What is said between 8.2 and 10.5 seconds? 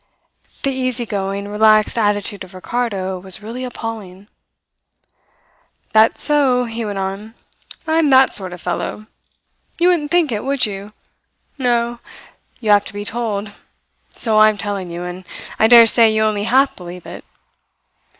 sort of fellow. You wouldn't think it,